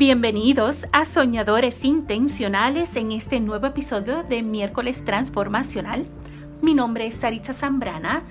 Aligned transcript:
Bienvenidos 0.00 0.86
a 0.92 1.04
Soñadores 1.04 1.84
Intencionales 1.84 2.96
en 2.96 3.12
este 3.12 3.38
nuevo 3.38 3.66
episodio 3.66 4.22
de 4.22 4.42
Miércoles 4.42 5.04
Transformacional. 5.04 6.06
Mi 6.62 6.72
nombre 6.72 7.06
es 7.06 7.16
Saritza 7.16 7.52
Zambrana, 7.52 8.22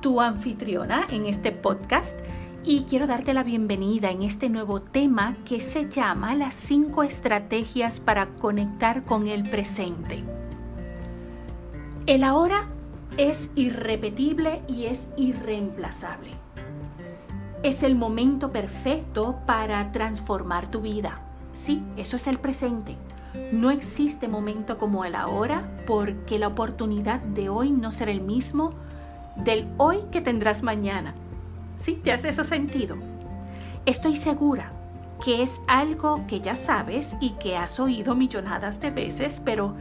tu 0.00 0.22
anfitriona 0.22 1.06
en 1.10 1.26
este 1.26 1.52
podcast 1.52 2.18
y 2.64 2.84
quiero 2.84 3.06
darte 3.06 3.34
la 3.34 3.42
bienvenida 3.42 4.10
en 4.10 4.22
este 4.22 4.48
nuevo 4.48 4.80
tema 4.80 5.36
que 5.44 5.60
se 5.60 5.90
llama 5.90 6.34
las 6.34 6.54
cinco 6.54 7.02
estrategias 7.02 8.00
para 8.00 8.28
conectar 8.28 9.04
con 9.04 9.28
el 9.28 9.42
presente. 9.42 10.24
El 12.06 12.24
ahora 12.24 12.68
es 13.18 13.50
irrepetible 13.54 14.62
y 14.66 14.86
es 14.86 15.08
irreemplazable. 15.18 16.37
Es 17.62 17.82
el 17.82 17.96
momento 17.96 18.52
perfecto 18.52 19.40
para 19.44 19.90
transformar 19.90 20.70
tu 20.70 20.80
vida. 20.80 21.20
Sí, 21.52 21.82
eso 21.96 22.16
es 22.16 22.28
el 22.28 22.38
presente. 22.38 22.96
No 23.52 23.70
existe 23.70 24.28
momento 24.28 24.78
como 24.78 25.04
el 25.04 25.16
ahora 25.16 25.68
porque 25.86 26.38
la 26.38 26.46
oportunidad 26.46 27.20
de 27.20 27.48
hoy 27.48 27.72
no 27.72 27.90
será 27.90 28.12
el 28.12 28.20
mismo 28.20 28.74
del 29.36 29.66
hoy 29.76 29.98
que 30.12 30.20
tendrás 30.20 30.62
mañana. 30.62 31.14
¿Sí? 31.76 32.00
¿Te 32.02 32.12
hace 32.12 32.28
eso 32.28 32.44
sentido? 32.44 32.96
Estoy 33.86 34.16
segura 34.16 34.70
que 35.24 35.42
es 35.42 35.60
algo 35.66 36.26
que 36.28 36.40
ya 36.40 36.54
sabes 36.54 37.16
y 37.20 37.30
que 37.30 37.56
has 37.56 37.80
oído 37.80 38.14
millonadas 38.14 38.80
de 38.80 38.90
veces, 38.90 39.42
pero 39.44 39.74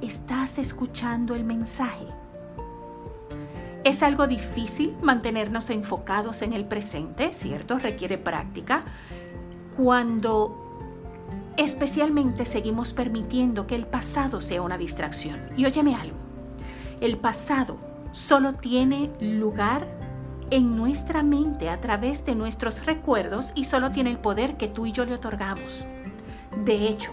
¿estás 0.00 0.58
escuchando 0.58 1.36
el 1.36 1.44
mensaje? 1.44 2.06
Es 3.84 4.02
algo 4.02 4.26
difícil 4.28 4.94
mantenernos 5.02 5.68
enfocados 5.70 6.42
en 6.42 6.52
el 6.52 6.64
presente, 6.64 7.32
¿cierto? 7.32 7.78
Requiere 7.78 8.16
práctica. 8.16 8.84
Cuando 9.76 10.62
especialmente 11.56 12.46
seguimos 12.46 12.92
permitiendo 12.92 13.66
que 13.66 13.74
el 13.74 13.86
pasado 13.86 14.40
sea 14.40 14.62
una 14.62 14.78
distracción. 14.78 15.40
Y 15.56 15.66
óyeme 15.66 15.94
algo, 15.94 16.16
el 17.00 17.16
pasado 17.18 17.76
solo 18.12 18.54
tiene 18.54 19.10
lugar 19.20 19.88
en 20.50 20.76
nuestra 20.76 21.22
mente 21.22 21.68
a 21.70 21.80
través 21.80 22.24
de 22.24 22.34
nuestros 22.34 22.84
recuerdos 22.84 23.52
y 23.54 23.64
solo 23.64 23.90
tiene 23.90 24.10
el 24.10 24.18
poder 24.18 24.56
que 24.56 24.68
tú 24.68 24.86
y 24.86 24.92
yo 24.92 25.04
le 25.04 25.14
otorgamos. 25.14 25.86
De 26.64 26.88
hecho, 26.88 27.12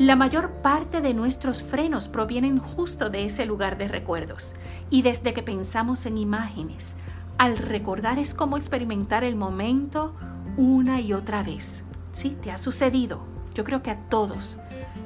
la 0.00 0.16
mayor 0.16 0.50
parte 0.62 1.02
de 1.02 1.12
nuestros 1.12 1.62
frenos 1.62 2.08
provienen 2.08 2.58
justo 2.58 3.10
de 3.10 3.26
ese 3.26 3.44
lugar 3.44 3.76
de 3.76 3.86
recuerdos. 3.86 4.54
Y 4.88 5.02
desde 5.02 5.34
que 5.34 5.42
pensamos 5.42 6.06
en 6.06 6.16
imágenes, 6.16 6.96
al 7.36 7.58
recordar 7.58 8.18
es 8.18 8.32
como 8.32 8.56
experimentar 8.56 9.24
el 9.24 9.36
momento 9.36 10.14
una 10.56 11.02
y 11.02 11.12
otra 11.12 11.42
vez. 11.42 11.84
Sí, 12.12 12.34
te 12.42 12.50
ha 12.50 12.56
sucedido. 12.56 13.20
Yo 13.52 13.62
creo 13.62 13.82
que 13.82 13.90
a 13.90 13.98
todos 14.08 14.56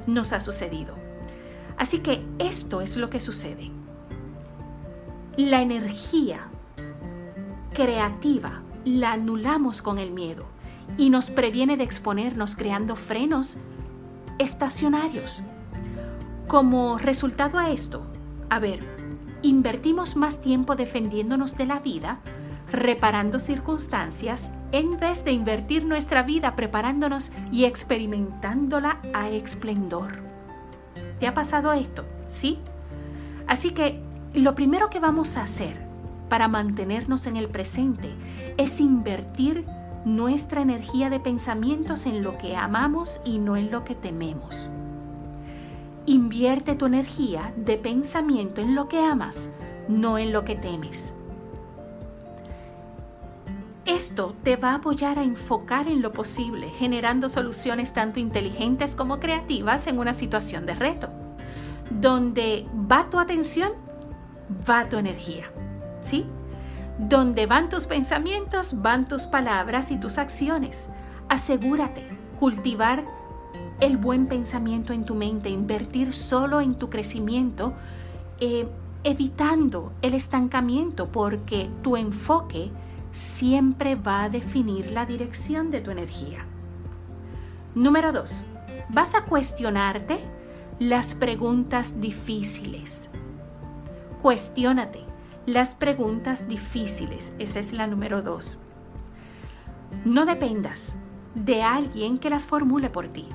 nos 0.06 0.32
ha 0.32 0.38
sucedido. 0.38 0.94
Así 1.76 1.98
que 1.98 2.24
esto 2.38 2.80
es 2.80 2.96
lo 2.96 3.10
que 3.10 3.18
sucede. 3.18 3.72
La 5.36 5.60
energía 5.60 6.46
creativa 7.72 8.62
la 8.84 9.14
anulamos 9.14 9.82
con 9.82 9.98
el 9.98 10.12
miedo 10.12 10.44
y 10.96 11.10
nos 11.10 11.32
previene 11.32 11.76
de 11.76 11.82
exponernos 11.82 12.54
creando 12.54 12.94
frenos 12.94 13.56
estacionarios. 14.38 15.42
Como 16.46 16.98
resultado 16.98 17.58
a 17.58 17.70
esto, 17.70 18.06
a 18.50 18.58
ver, 18.58 18.80
invertimos 19.42 20.16
más 20.16 20.40
tiempo 20.40 20.76
defendiéndonos 20.76 21.56
de 21.56 21.66
la 21.66 21.78
vida, 21.80 22.20
reparando 22.70 23.38
circunstancias, 23.38 24.50
en 24.72 24.98
vez 24.98 25.24
de 25.24 25.32
invertir 25.32 25.84
nuestra 25.84 26.22
vida 26.22 26.56
preparándonos 26.56 27.30
y 27.52 27.64
experimentándola 27.64 29.00
a 29.12 29.28
esplendor. 29.28 30.18
¿Te 31.18 31.26
ha 31.26 31.34
pasado 31.34 31.72
esto? 31.72 32.04
¿Sí? 32.26 32.58
Así 33.46 33.70
que 33.70 34.02
lo 34.34 34.54
primero 34.54 34.90
que 34.90 35.00
vamos 35.00 35.36
a 35.36 35.44
hacer 35.44 35.86
para 36.28 36.48
mantenernos 36.48 37.26
en 37.26 37.36
el 37.36 37.48
presente 37.48 38.10
es 38.56 38.80
invertir 38.80 39.64
nuestra 40.04 40.60
energía 40.60 41.08
de 41.10 41.20
pensamientos 41.20 42.06
en 42.06 42.22
lo 42.22 42.36
que 42.38 42.56
amamos 42.56 43.20
y 43.24 43.38
no 43.38 43.56
en 43.56 43.70
lo 43.70 43.84
que 43.84 43.94
tememos. 43.94 44.68
Invierte 46.06 46.74
tu 46.74 46.86
energía 46.86 47.54
de 47.56 47.78
pensamiento 47.78 48.60
en 48.60 48.74
lo 48.74 48.88
que 48.88 49.00
amas, 49.00 49.48
no 49.88 50.18
en 50.18 50.32
lo 50.32 50.44
que 50.44 50.56
temes. 50.56 51.14
Esto 53.86 54.34
te 54.42 54.56
va 54.56 54.70
a 54.70 54.74
apoyar 54.76 55.18
a 55.18 55.24
enfocar 55.24 55.88
en 55.88 56.02
lo 56.02 56.12
posible, 56.12 56.70
generando 56.70 57.28
soluciones 57.28 57.92
tanto 57.92 58.18
inteligentes 58.18 58.96
como 58.96 59.20
creativas 59.20 59.86
en 59.86 59.98
una 59.98 60.14
situación 60.14 60.64
de 60.66 60.74
reto. 60.74 61.08
Donde 61.90 62.66
va 62.90 63.08
tu 63.10 63.18
atención, 63.18 63.72
va 64.68 64.88
tu 64.88 64.96
energía. 64.96 65.50
¿Sí? 66.00 66.26
Donde 66.98 67.46
van 67.46 67.68
tus 67.68 67.86
pensamientos, 67.86 68.80
van 68.82 69.06
tus 69.08 69.22
palabras 69.22 69.90
y 69.90 69.96
tus 69.98 70.18
acciones. 70.18 70.88
Asegúrate, 71.28 72.06
cultivar 72.38 73.04
el 73.80 73.96
buen 73.96 74.26
pensamiento 74.26 74.92
en 74.92 75.04
tu 75.04 75.14
mente, 75.14 75.50
invertir 75.50 76.14
solo 76.14 76.60
en 76.60 76.76
tu 76.76 76.90
crecimiento, 76.90 77.74
eh, 78.40 78.68
evitando 79.02 79.92
el 80.02 80.14
estancamiento, 80.14 81.08
porque 81.08 81.68
tu 81.82 81.96
enfoque 81.96 82.70
siempre 83.12 83.96
va 83.96 84.24
a 84.24 84.28
definir 84.28 84.92
la 84.92 85.04
dirección 85.04 85.70
de 85.70 85.80
tu 85.80 85.90
energía. 85.90 86.46
Número 87.74 88.12
dos, 88.12 88.44
Vas 88.88 89.14
a 89.14 89.24
cuestionarte 89.24 90.18
las 90.78 91.14
preguntas 91.14 92.00
difíciles. 92.00 93.08
Cuestiónate 94.22 95.00
las 95.46 95.74
preguntas 95.74 96.48
difíciles. 96.48 97.32
Esa 97.38 97.60
es 97.60 97.72
la 97.72 97.86
número 97.86 98.22
dos. 98.22 98.58
No 100.04 100.24
dependas 100.24 100.96
de 101.34 101.62
alguien 101.62 102.18
que 102.18 102.30
las 102.30 102.46
formule 102.46 102.90
por 102.90 103.08
ti. 103.08 103.26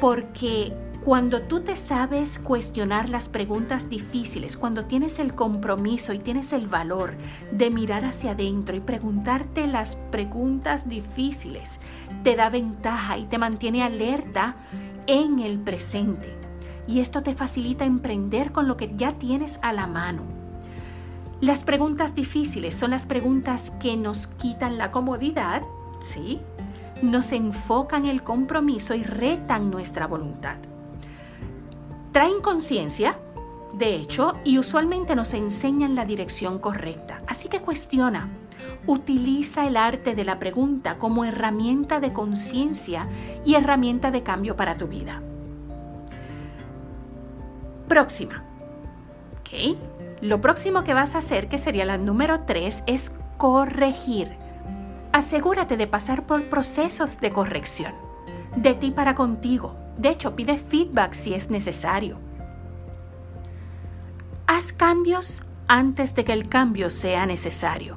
Porque 0.00 0.72
cuando 1.04 1.42
tú 1.42 1.60
te 1.60 1.76
sabes 1.76 2.38
cuestionar 2.38 3.08
las 3.08 3.28
preguntas 3.28 3.88
difíciles, 3.88 4.56
cuando 4.56 4.86
tienes 4.86 5.18
el 5.18 5.34
compromiso 5.34 6.12
y 6.12 6.18
tienes 6.18 6.52
el 6.52 6.66
valor 6.66 7.14
de 7.52 7.70
mirar 7.70 8.04
hacia 8.04 8.32
adentro 8.32 8.74
y 8.74 8.80
preguntarte 8.80 9.66
las 9.66 9.96
preguntas 10.10 10.88
difíciles, 10.88 11.78
te 12.22 12.34
da 12.36 12.50
ventaja 12.50 13.18
y 13.18 13.26
te 13.26 13.38
mantiene 13.38 13.82
alerta 13.82 14.56
en 15.06 15.38
el 15.38 15.58
presente. 15.58 16.34
Y 16.88 17.00
esto 17.00 17.22
te 17.22 17.34
facilita 17.34 17.84
emprender 17.84 18.50
con 18.50 18.66
lo 18.66 18.76
que 18.76 18.94
ya 18.96 19.12
tienes 19.12 19.58
a 19.62 19.72
la 19.72 19.86
mano. 19.86 20.43
Las 21.40 21.64
preguntas 21.64 22.14
difíciles 22.14 22.74
son 22.74 22.92
las 22.92 23.06
preguntas 23.06 23.72
que 23.80 23.96
nos 23.96 24.26
quitan 24.26 24.78
la 24.78 24.90
comodidad, 24.90 25.62
¿sí? 26.00 26.40
Nos 27.02 27.32
enfocan 27.32 28.06
el 28.06 28.22
compromiso 28.22 28.94
y 28.94 29.02
retan 29.02 29.70
nuestra 29.70 30.06
voluntad. 30.06 30.56
Traen 32.12 32.40
conciencia, 32.40 33.18
de 33.74 33.96
hecho, 33.96 34.34
y 34.44 34.58
usualmente 34.58 35.16
nos 35.16 35.34
enseñan 35.34 35.96
la 35.96 36.04
dirección 36.04 36.60
correcta. 36.60 37.22
Así 37.26 37.48
que 37.48 37.60
cuestiona. 37.60 38.28
Utiliza 38.86 39.66
el 39.66 39.76
arte 39.76 40.14
de 40.14 40.24
la 40.24 40.38
pregunta 40.38 40.96
como 40.96 41.24
herramienta 41.24 41.98
de 41.98 42.12
conciencia 42.12 43.08
y 43.44 43.56
herramienta 43.56 44.12
de 44.12 44.22
cambio 44.22 44.54
para 44.54 44.78
tu 44.78 44.86
vida. 44.86 45.20
Próxima. 47.88 48.44
¿Ok? 49.40 49.76
Lo 50.20 50.40
próximo 50.40 50.84
que 50.84 50.94
vas 50.94 51.14
a 51.14 51.18
hacer, 51.18 51.48
que 51.48 51.58
sería 51.58 51.84
la 51.84 51.98
número 51.98 52.40
3, 52.40 52.84
es 52.86 53.12
corregir. 53.36 54.36
Asegúrate 55.12 55.76
de 55.76 55.86
pasar 55.86 56.26
por 56.26 56.44
procesos 56.44 57.20
de 57.20 57.30
corrección, 57.30 57.92
de 58.56 58.74
ti 58.74 58.90
para 58.90 59.14
contigo. 59.14 59.76
De 59.98 60.08
hecho, 60.08 60.34
pide 60.34 60.56
feedback 60.56 61.12
si 61.12 61.34
es 61.34 61.50
necesario. 61.50 62.18
Haz 64.46 64.72
cambios 64.72 65.42
antes 65.68 66.14
de 66.14 66.24
que 66.24 66.32
el 66.32 66.48
cambio 66.48 66.90
sea 66.90 67.26
necesario. 67.26 67.96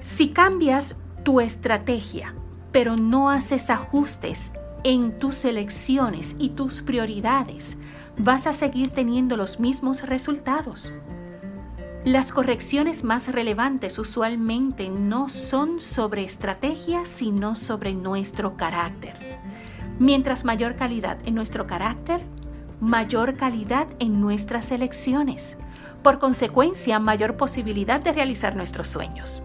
Si 0.00 0.30
cambias 0.30 0.96
tu 1.22 1.40
estrategia, 1.40 2.34
pero 2.72 2.96
no 2.96 3.30
haces 3.30 3.70
ajustes 3.70 4.52
en 4.82 5.18
tus 5.18 5.44
elecciones 5.44 6.36
y 6.38 6.50
tus 6.50 6.82
prioridades, 6.82 7.78
vas 8.18 8.46
a 8.46 8.52
seguir 8.52 8.90
teniendo 8.90 9.36
los 9.36 9.60
mismos 9.60 10.02
resultados. 10.02 10.92
Las 12.04 12.32
correcciones 12.32 13.02
más 13.02 13.28
relevantes 13.32 13.98
usualmente 13.98 14.90
no 14.90 15.30
son 15.30 15.80
sobre 15.80 16.22
estrategia, 16.22 17.06
sino 17.06 17.54
sobre 17.54 17.94
nuestro 17.94 18.56
carácter. 18.56 19.14
Mientras 19.98 20.44
mayor 20.44 20.76
calidad 20.76 21.18
en 21.24 21.34
nuestro 21.34 21.66
carácter, 21.66 22.20
mayor 22.80 23.36
calidad 23.36 23.86
en 24.00 24.20
nuestras 24.20 24.70
elecciones. 24.70 25.56
Por 26.02 26.18
consecuencia, 26.18 26.98
mayor 26.98 27.38
posibilidad 27.38 28.00
de 28.00 28.12
realizar 28.12 28.54
nuestros 28.54 28.88
sueños. 28.88 29.42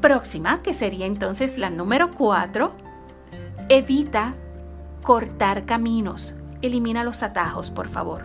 próxima, 0.00 0.60
que 0.62 0.74
sería 0.74 1.06
entonces 1.06 1.56
la 1.56 1.70
número 1.70 2.10
4, 2.10 2.72
evita 3.70 4.34
cortar 5.04 5.66
caminos. 5.66 6.34
Elimina 6.62 7.04
los 7.04 7.22
atajos, 7.22 7.70
por 7.70 7.88
favor. 7.88 8.24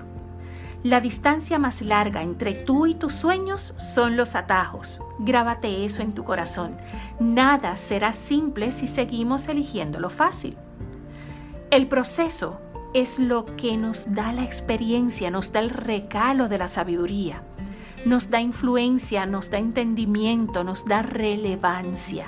La 0.82 1.02
distancia 1.02 1.60
más 1.60 1.82
larga 1.82 2.24
entre 2.24 2.54
tú 2.54 2.88
y 2.88 2.96
tus 2.96 3.14
sueños 3.14 3.74
son 3.78 4.16
los 4.16 4.34
atajos. 4.34 5.02
Grábate 5.20 5.86
eso 5.86 6.02
en 6.02 6.14
tu 6.14 6.24
corazón. 6.24 6.78
Nada 7.20 7.76
será 7.76 8.14
simple 8.14 8.72
si 8.72 8.88
seguimos 8.88 9.50
eligiendo 9.50 10.00
lo 10.00 10.10
fácil. 10.10 10.58
El 11.70 11.88
proceso 11.88 12.62
es 12.94 13.20
lo 13.20 13.46
que 13.46 13.76
nos 13.76 14.14
da 14.14 14.32
la 14.32 14.46
experiencia, 14.46 15.30
nos 15.30 15.52
da 15.52 15.60
el 15.60 15.72
recalo 15.72 16.48
de 16.48 16.60
la 16.60 16.70
sabiduría, 16.70 17.44
nos 18.06 18.30
da 18.30 18.40
influencia, 18.40 19.26
nos 19.26 19.52
da 19.52 19.58
entendimiento, 19.58 20.64
nos 20.64 20.86
da 20.86 21.02
relevancia. 21.02 22.28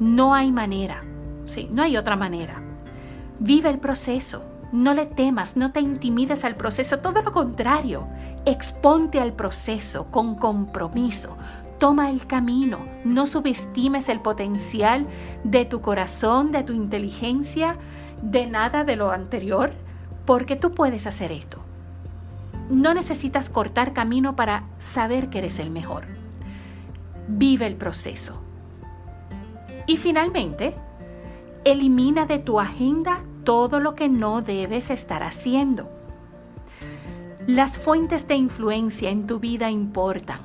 No 0.00 0.34
hay 0.34 0.50
manera, 0.50 1.02
sí, 1.44 1.68
no 1.70 1.82
hay 1.82 1.98
otra 1.98 2.16
manera. 2.16 2.67
Vive 3.40 3.70
el 3.70 3.78
proceso, 3.78 4.42
no 4.72 4.94
le 4.94 5.06
temas, 5.06 5.56
no 5.56 5.72
te 5.72 5.80
intimides 5.80 6.44
al 6.44 6.56
proceso, 6.56 6.98
todo 6.98 7.22
lo 7.22 7.32
contrario, 7.32 8.06
exponte 8.44 9.20
al 9.20 9.32
proceso 9.32 10.06
con 10.10 10.34
compromiso. 10.34 11.36
Toma 11.78 12.10
el 12.10 12.26
camino, 12.26 12.78
no 13.04 13.26
subestimes 13.26 14.08
el 14.08 14.20
potencial 14.20 15.06
de 15.44 15.64
tu 15.64 15.80
corazón, 15.80 16.50
de 16.50 16.64
tu 16.64 16.72
inteligencia, 16.72 17.76
de 18.22 18.46
nada 18.46 18.82
de 18.82 18.96
lo 18.96 19.12
anterior, 19.12 19.72
porque 20.26 20.56
tú 20.56 20.72
puedes 20.72 21.06
hacer 21.06 21.30
esto. 21.30 21.58
No 22.68 22.92
necesitas 22.92 23.48
cortar 23.48 23.92
camino 23.92 24.34
para 24.34 24.64
saber 24.78 25.30
que 25.30 25.38
eres 25.38 25.60
el 25.60 25.70
mejor. 25.70 26.04
Vive 27.28 27.66
el 27.66 27.76
proceso. 27.76 28.42
Y 29.86 29.96
finalmente, 29.96 30.74
elimina 31.64 32.26
de 32.26 32.40
tu 32.40 32.60
agenda 32.60 33.20
todo 33.48 33.80
lo 33.80 33.94
que 33.94 34.10
no 34.10 34.42
debes 34.42 34.90
estar 34.90 35.22
haciendo. 35.22 35.88
Las 37.46 37.78
fuentes 37.78 38.28
de 38.28 38.34
influencia 38.34 39.08
en 39.08 39.26
tu 39.26 39.38
vida 39.38 39.70
importan. 39.70 40.40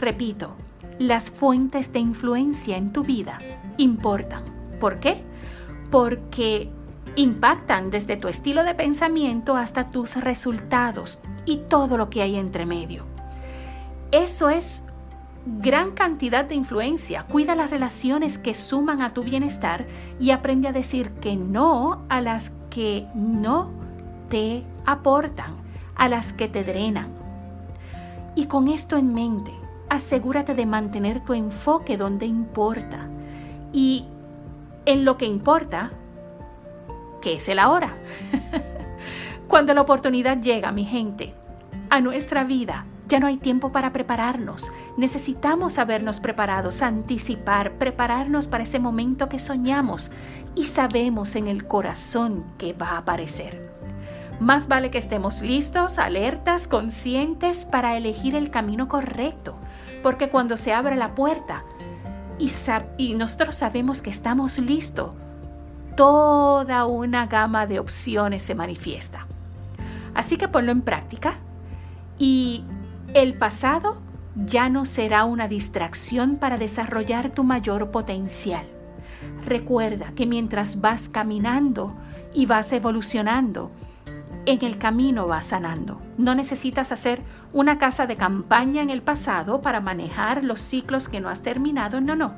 Repito, 0.00 0.56
las 0.98 1.30
fuentes 1.30 1.92
de 1.92 2.00
influencia 2.00 2.76
en 2.76 2.92
tu 2.92 3.04
vida 3.04 3.38
importan. 3.76 4.42
¿Por 4.80 4.98
qué? 4.98 5.22
Porque 5.92 6.68
impactan 7.14 7.92
desde 7.92 8.16
tu 8.16 8.26
estilo 8.26 8.64
de 8.64 8.74
pensamiento 8.74 9.56
hasta 9.56 9.92
tus 9.92 10.16
resultados 10.16 11.20
y 11.44 11.58
todo 11.68 11.96
lo 11.96 12.10
que 12.10 12.22
hay 12.22 12.34
entre 12.34 12.66
medio. 12.66 13.04
Eso 14.10 14.48
es 14.48 14.82
gran 15.58 15.92
cantidad 15.92 16.44
de 16.44 16.54
influencia. 16.54 17.24
Cuida 17.24 17.54
las 17.54 17.70
relaciones 17.70 18.38
que 18.38 18.54
suman 18.54 19.02
a 19.02 19.12
tu 19.12 19.22
bienestar 19.22 19.86
y 20.18 20.30
aprende 20.30 20.68
a 20.68 20.72
decir 20.72 21.10
que 21.20 21.36
no 21.36 22.04
a 22.08 22.20
las 22.20 22.52
que 22.70 23.06
no 23.14 23.70
te 24.28 24.62
aportan, 24.86 25.56
a 25.96 26.08
las 26.08 26.32
que 26.32 26.48
te 26.48 26.64
drenan. 26.64 27.08
Y 28.34 28.46
con 28.46 28.68
esto 28.68 28.96
en 28.96 29.12
mente, 29.12 29.52
asegúrate 29.88 30.54
de 30.54 30.66
mantener 30.66 31.20
tu 31.24 31.34
enfoque 31.34 31.96
donde 31.96 32.26
importa. 32.26 33.08
Y 33.72 34.06
en 34.86 35.04
lo 35.04 35.16
que 35.16 35.26
importa, 35.26 35.90
que 37.20 37.34
es 37.34 37.48
el 37.48 37.58
ahora. 37.58 37.94
Cuando 39.48 39.74
la 39.74 39.80
oportunidad 39.80 40.40
llega, 40.40 40.70
mi 40.72 40.84
gente, 40.84 41.34
a 41.90 42.00
nuestra 42.00 42.44
vida, 42.44 42.86
ya 43.10 43.18
no 43.18 43.26
hay 43.26 43.36
tiempo 43.36 43.72
para 43.72 43.92
prepararnos. 43.92 44.70
Necesitamos 44.96 45.78
habernos 45.78 46.20
preparados, 46.20 46.80
anticipar, 46.80 47.72
prepararnos 47.72 48.46
para 48.46 48.62
ese 48.62 48.78
momento 48.78 49.28
que 49.28 49.40
soñamos 49.40 50.12
y 50.54 50.66
sabemos 50.66 51.34
en 51.34 51.48
el 51.48 51.66
corazón 51.66 52.44
que 52.56 52.72
va 52.72 52.90
a 52.90 52.98
aparecer. 52.98 53.68
Más 54.38 54.68
vale 54.68 54.90
que 54.90 54.98
estemos 54.98 55.42
listos, 55.42 55.98
alertas, 55.98 56.68
conscientes 56.68 57.66
para 57.66 57.96
elegir 57.96 58.36
el 58.36 58.50
camino 58.50 58.88
correcto, 58.88 59.56
porque 60.02 60.30
cuando 60.30 60.56
se 60.56 60.72
abre 60.72 60.96
la 60.96 61.14
puerta 61.14 61.64
y, 62.38 62.50
y 62.96 63.14
nosotros 63.16 63.56
sabemos 63.56 64.02
que 64.02 64.10
estamos 64.10 64.58
listos, 64.58 65.10
toda 65.96 66.86
una 66.86 67.26
gama 67.26 67.66
de 67.66 67.80
opciones 67.80 68.42
se 68.42 68.54
manifiesta. 68.54 69.26
Así 70.14 70.36
que 70.36 70.48
ponlo 70.48 70.70
en 70.70 70.82
práctica 70.82 71.34
y 72.18 72.64
el 73.14 73.34
pasado 73.34 74.00
ya 74.36 74.68
no 74.68 74.84
será 74.84 75.24
una 75.24 75.48
distracción 75.48 76.36
para 76.36 76.56
desarrollar 76.56 77.30
tu 77.30 77.44
mayor 77.44 77.90
potencial. 77.90 78.66
Recuerda 79.44 80.12
que 80.14 80.26
mientras 80.26 80.80
vas 80.80 81.08
caminando 81.08 81.94
y 82.32 82.46
vas 82.46 82.72
evolucionando, 82.72 83.70
en 84.46 84.64
el 84.64 84.78
camino 84.78 85.26
vas 85.26 85.46
sanando. 85.46 86.00
No 86.16 86.34
necesitas 86.34 86.92
hacer 86.92 87.20
una 87.52 87.78
casa 87.78 88.06
de 88.06 88.16
campaña 88.16 88.82
en 88.82 88.90
el 88.90 89.02
pasado 89.02 89.60
para 89.60 89.80
manejar 89.80 90.44
los 90.44 90.60
ciclos 90.60 91.08
que 91.08 91.20
no 91.20 91.28
has 91.28 91.42
terminado, 91.42 92.00
no, 92.00 92.16
no. 92.16 92.34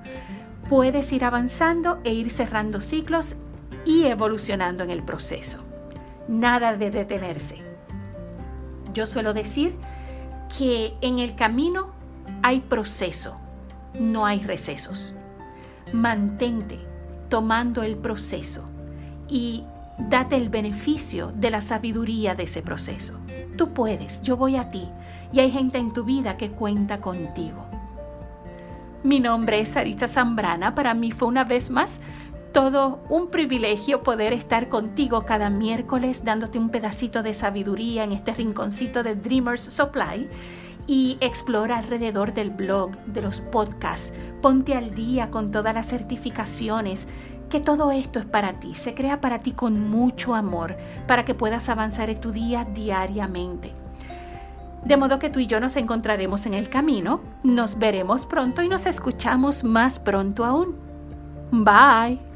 Puedes 0.68 1.12
ir 1.12 1.24
avanzando 1.24 2.00
e 2.02 2.12
ir 2.12 2.30
cerrando 2.30 2.80
ciclos 2.80 3.36
y 3.84 4.04
evolucionando 4.04 4.84
en 4.84 4.90
el 4.90 5.02
proceso. 5.02 5.58
Nada 6.28 6.76
de 6.76 6.90
detenerse. 6.90 7.62
Yo 8.94 9.06
suelo 9.06 9.34
decir 9.34 9.76
que 10.56 10.94
en 11.00 11.18
el 11.18 11.34
camino 11.34 11.88
hay 12.42 12.60
proceso, 12.60 13.36
no 13.98 14.26
hay 14.26 14.40
recesos. 14.42 15.14
Mantente 15.92 16.78
tomando 17.28 17.82
el 17.82 17.96
proceso 17.96 18.64
y 19.28 19.64
date 19.98 20.36
el 20.36 20.48
beneficio 20.48 21.32
de 21.34 21.50
la 21.50 21.60
sabiduría 21.60 22.34
de 22.34 22.44
ese 22.44 22.62
proceso. 22.62 23.18
Tú 23.56 23.72
puedes, 23.72 24.22
yo 24.22 24.36
voy 24.36 24.56
a 24.56 24.70
ti 24.70 24.88
y 25.32 25.40
hay 25.40 25.50
gente 25.50 25.78
en 25.78 25.92
tu 25.92 26.04
vida 26.04 26.36
que 26.36 26.50
cuenta 26.50 27.00
contigo. 27.00 27.66
Mi 29.02 29.18
nombre 29.18 29.60
es 29.60 29.70
Saritza 29.70 30.06
Zambrana. 30.06 30.74
Para 30.74 30.94
mí 30.94 31.10
fue 31.10 31.28
una 31.28 31.44
vez 31.44 31.70
más 31.70 32.00
todo 32.52 33.00
un 33.08 33.28
privilegio 33.28 34.02
poder 34.02 34.32
estar 34.32 34.68
contigo 34.68 35.24
cada 35.24 35.50
miércoles 35.50 36.24
dándote 36.24 36.58
un 36.58 36.68
pedacito 36.68 37.22
de 37.22 37.34
sabiduría 37.34 38.04
en 38.04 38.12
este 38.12 38.34
rinconcito 38.34 39.02
de 39.02 39.14
Dreamers 39.14 39.62
Supply 39.62 40.28
y 40.86 41.16
explora 41.20 41.78
alrededor 41.78 42.34
del 42.34 42.50
blog, 42.50 42.96
de 43.06 43.22
los 43.22 43.40
podcasts, 43.40 44.12
ponte 44.42 44.74
al 44.74 44.94
día 44.94 45.30
con 45.30 45.50
todas 45.50 45.74
las 45.74 45.86
certificaciones, 45.86 47.08
que 47.48 47.60
todo 47.60 47.92
esto 47.92 48.18
es 48.18 48.26
para 48.26 48.60
ti, 48.60 48.74
se 48.74 48.94
crea 48.94 49.20
para 49.20 49.40
ti 49.40 49.52
con 49.52 49.88
mucho 49.88 50.34
amor, 50.34 50.76
para 51.06 51.24
que 51.24 51.34
puedas 51.34 51.68
avanzar 51.68 52.10
en 52.10 52.20
tu 52.20 52.32
día 52.32 52.64
diariamente. 52.64 53.72
De 54.84 54.96
modo 54.96 55.18
que 55.18 55.30
tú 55.30 55.38
y 55.38 55.46
yo 55.46 55.60
nos 55.60 55.76
encontraremos 55.76 56.44
en 56.46 56.54
el 56.54 56.68
camino, 56.68 57.20
nos 57.44 57.78
veremos 57.78 58.26
pronto 58.26 58.62
y 58.62 58.68
nos 58.68 58.86
escuchamos 58.86 59.62
más 59.62 60.00
pronto 60.00 60.44
aún. 60.44 60.76
Bye. 61.52 62.31